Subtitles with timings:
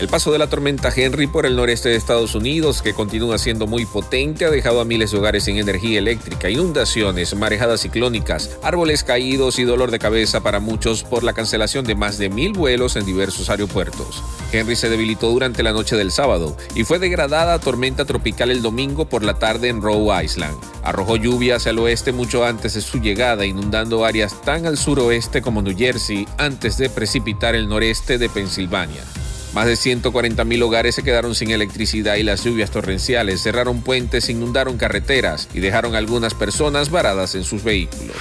[0.00, 3.66] El paso de la tormenta Henry por el noreste de Estados Unidos, que continúa siendo
[3.66, 9.04] muy potente, ha dejado a miles de hogares sin energía eléctrica, inundaciones, marejadas ciclónicas, árboles
[9.04, 12.96] caídos y dolor de cabeza para muchos por la cancelación de más de mil vuelos
[12.96, 14.22] en diversos aeropuertos.
[14.52, 18.62] Henry se debilitó durante la noche del sábado y fue degradada a tormenta tropical el
[18.62, 20.56] domingo por la tarde en Rhode Island.
[20.82, 25.42] Arrojó lluvia hacia el oeste mucho antes de su llegada, inundando áreas tan al suroeste
[25.42, 29.04] como New Jersey antes de precipitar el noreste de Pensilvania.
[29.52, 34.76] Más de 140.000 hogares se quedaron sin electricidad y las lluvias torrenciales cerraron puentes, inundaron
[34.76, 38.16] carreteras y dejaron algunas personas varadas en sus vehículos.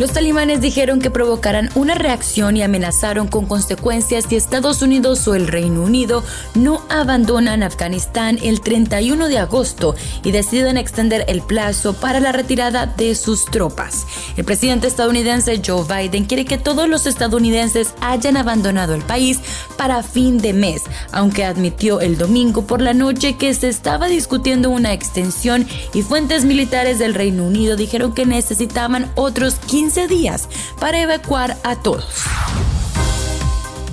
[0.00, 5.34] Los talibanes dijeron que provocarán una reacción y amenazaron con consecuencias si Estados Unidos o
[5.34, 11.92] el Reino Unido no abandonan Afganistán el 31 de agosto y deciden extender el plazo
[11.92, 14.06] para la retirada de sus tropas.
[14.38, 19.40] El presidente estadounidense Joe Biden quiere que todos los estadounidenses hayan abandonado el país
[19.76, 20.80] para fin de mes,
[21.12, 26.46] aunque admitió el domingo por la noche que se estaba discutiendo una extensión y fuentes
[26.46, 32.24] militares del Reino Unido dijeron que necesitaban otros 15 días para evacuar a todos.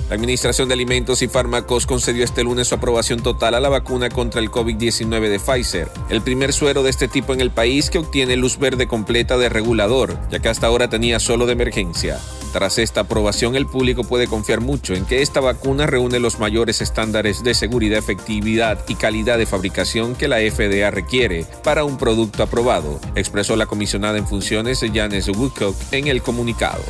[0.08, 4.08] La Administración de Alimentos y Fármacos concedió este lunes su aprobación total a la vacuna
[4.08, 7.98] contra el COVID-19 de Pfizer, el primer suero de este tipo en el país que
[7.98, 12.18] obtiene luz verde completa de regulador, ya que hasta ahora tenía solo de emergencia.
[12.54, 16.80] Tras esta aprobación, el público puede confiar mucho en que esta vacuna reúne los mayores
[16.80, 22.42] estándares de seguridad, efectividad y calidad de fabricación que la FDA requiere para un producto
[22.42, 26.82] aprobado, expresó la comisionada en funciones Janes Woodcock en el comunicado.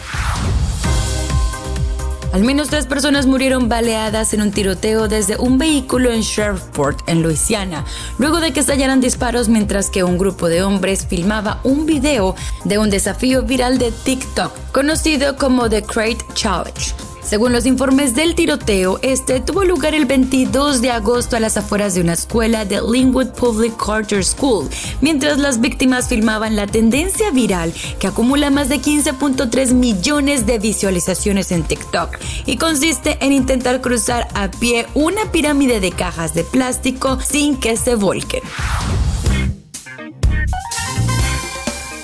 [2.32, 7.22] Al menos tres personas murieron baleadas en un tiroteo desde un vehículo en Shreveport, en
[7.22, 7.86] Luisiana,
[8.18, 12.76] luego de que estallaran disparos mientras que un grupo de hombres filmaba un video de
[12.76, 17.07] un desafío viral de TikTok, conocido como The Crate Challenge.
[17.28, 21.94] Según los informes del tiroteo, este tuvo lugar el 22 de agosto a las afueras
[21.94, 24.70] de una escuela de Linwood Public Charter School,
[25.02, 31.52] mientras las víctimas filmaban la tendencia viral que acumula más de 15.3 millones de visualizaciones
[31.52, 32.16] en TikTok
[32.46, 37.76] y consiste en intentar cruzar a pie una pirámide de cajas de plástico sin que
[37.76, 38.40] se volquen.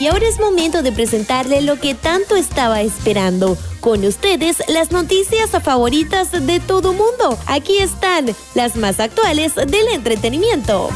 [0.04, 3.56] Y ahora es momento de presentarle lo que tanto estaba esperando.
[3.80, 7.38] Con ustedes, las noticias favoritas de todo mundo.
[7.46, 10.90] Aquí están las más actuales del entretenimiento.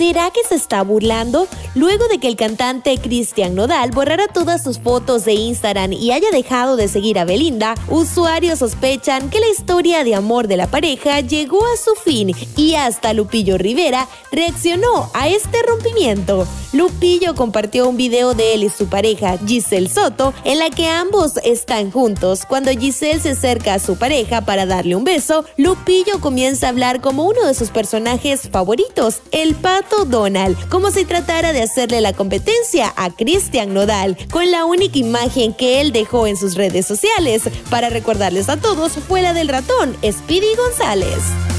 [0.00, 1.46] ¿Será que se está burlando?
[1.74, 6.30] Luego de que el cantante Cristian Nodal borrara todas sus fotos de Instagram y haya
[6.30, 11.20] dejado de seguir a Belinda, usuarios sospechan que la historia de amor de la pareja
[11.20, 16.48] llegó a su fin y hasta Lupillo Rivera reaccionó a este rompimiento.
[16.72, 21.36] Lupillo compartió un video de él y su pareja Giselle Soto en la que ambos
[21.44, 22.46] están juntos.
[22.48, 27.02] Cuando Giselle se acerca a su pareja para darle un beso, Lupillo comienza a hablar
[27.02, 32.12] como uno de sus personajes favoritos, el pato Donald, como si tratara de hacerle la
[32.12, 37.42] competencia a Christian Nodal, con la única imagen que él dejó en sus redes sociales.
[37.68, 41.49] Para recordarles a todos, fue la del ratón, Speedy González.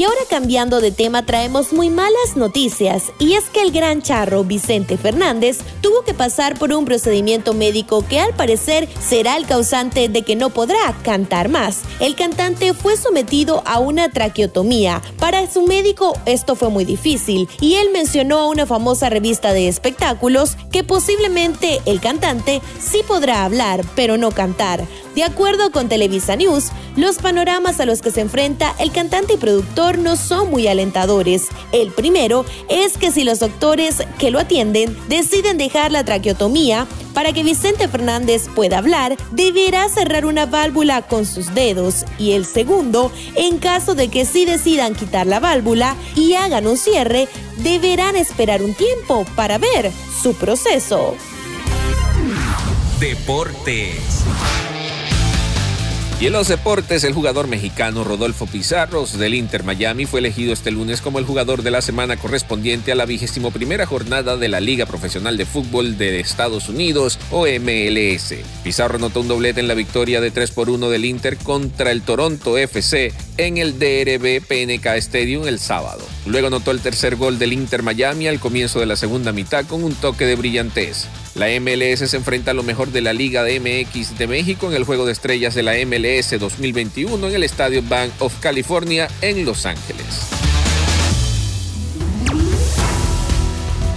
[0.00, 4.44] Y ahora cambiando de tema traemos muy malas noticias y es que el gran charro
[4.44, 10.08] Vicente Fernández tuvo que pasar por un procedimiento médico que al parecer será el causante
[10.08, 11.82] de que no podrá cantar más.
[12.00, 15.02] El cantante fue sometido a una traqueotomía.
[15.18, 19.68] Para su médico esto fue muy difícil y él mencionó a una famosa revista de
[19.68, 24.82] espectáculos que posiblemente el cantante sí podrá hablar pero no cantar.
[25.14, 29.36] De acuerdo con Televisa News, los panoramas a los que se enfrenta el cantante y
[29.36, 31.48] productor no son muy alentadores.
[31.72, 37.32] El primero es que si los doctores que lo atienden deciden dejar la traqueotomía, para
[37.32, 42.04] que Vicente Fernández pueda hablar, deberá cerrar una válvula con sus dedos.
[42.18, 46.76] Y el segundo, en caso de que sí decidan quitar la válvula y hagan un
[46.76, 47.28] cierre,
[47.58, 49.90] deberán esperar un tiempo para ver
[50.22, 51.14] su proceso.
[53.00, 54.24] Deportes.
[56.20, 60.70] Y en los deportes, el jugador mexicano Rodolfo Pizarros del Inter Miami fue elegido este
[60.70, 64.60] lunes como el jugador de la semana correspondiente a la vigésimo primera jornada de la
[64.60, 68.34] Liga Profesional de Fútbol de Estados Unidos o MLS.
[68.62, 72.02] Pizarro anotó un doblete en la victoria de 3 por 1 del Inter contra el
[72.02, 76.06] Toronto FC en el DRB PNK Stadium el sábado.
[76.26, 79.82] Luego anotó el tercer gol del Inter Miami al comienzo de la segunda mitad con
[79.82, 81.06] un toque de brillantez.
[81.40, 84.76] La MLS se enfrenta a lo mejor de la Liga de MX de México en
[84.76, 89.46] el Juego de Estrellas de la MLS 2021 en el Estadio Bank of California en
[89.46, 90.39] Los Ángeles.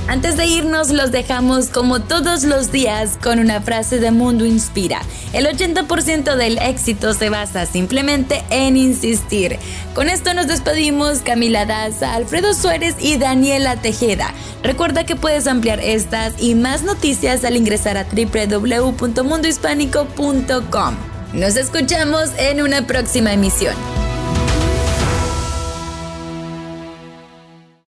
[0.07, 5.01] Antes de irnos los dejamos como todos los días con una frase de Mundo Inspira.
[5.31, 9.57] El 80% del éxito se basa simplemente en insistir.
[9.95, 14.33] Con esto nos despedimos Camila Daza, Alfredo Suárez y Daniela Tejeda.
[14.61, 20.95] Recuerda que puedes ampliar estas y más noticias al ingresar a www.mundohispánico.com.
[21.33, 23.92] Nos escuchamos en una próxima emisión.